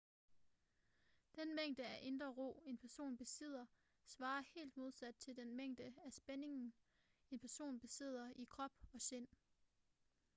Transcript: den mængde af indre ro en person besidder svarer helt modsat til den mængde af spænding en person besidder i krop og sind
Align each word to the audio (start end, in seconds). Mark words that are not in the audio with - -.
den 1.35 1.55
mængde 1.55 1.83
af 1.85 1.99
indre 2.03 2.25
ro 2.27 2.63
en 2.65 2.77
person 2.77 3.17
besidder 3.17 3.65
svarer 4.05 4.43
helt 4.55 4.77
modsat 4.77 5.15
til 5.15 5.37
den 5.37 5.55
mængde 5.55 5.83
af 6.05 6.13
spænding 6.13 6.73
en 7.31 7.39
person 7.39 7.79
besidder 7.79 8.31
i 8.35 8.43
krop 8.49 8.71
og 8.93 9.01
sind 9.01 9.27